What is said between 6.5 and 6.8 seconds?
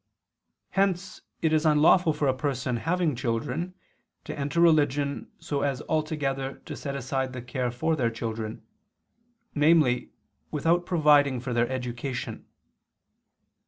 to